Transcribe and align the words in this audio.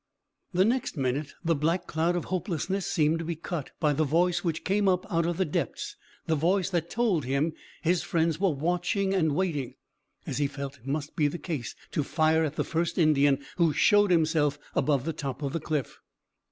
The 0.51 0.65
next 0.65 0.97
minute 0.97 1.35
the 1.45 1.53
black 1.53 1.85
cloud 1.85 2.15
of 2.15 2.25
hopelessness 2.25 2.87
seemed 2.87 3.19
to 3.19 3.25
be 3.25 3.35
cut 3.35 3.69
by 3.79 3.93
the 3.93 4.03
voice 4.03 4.43
which 4.43 4.63
came 4.63 4.87
up 4.87 5.05
out 5.13 5.27
of 5.27 5.37
the 5.37 5.45
depths 5.45 5.95
the 6.25 6.33
voice 6.33 6.71
that 6.71 6.89
told 6.89 7.23
him 7.23 7.53
his 7.83 8.01
friends 8.01 8.39
were 8.39 8.49
watching 8.49 9.13
and 9.13 9.35
waiting 9.35 9.75
as 10.25 10.39
he 10.39 10.47
felt 10.47 10.79
must 10.83 11.15
be 11.15 11.27
the 11.27 11.37
case 11.37 11.75
to 11.91 12.01
fire 12.01 12.43
at 12.43 12.55
the 12.55 12.63
first 12.63 12.97
Indian 12.97 13.45
who 13.57 13.73
showed 13.73 14.09
himself 14.09 14.57
above 14.73 15.05
the 15.05 15.13
top 15.13 15.43
of 15.43 15.53
the 15.53 15.59
cliff. 15.59 15.99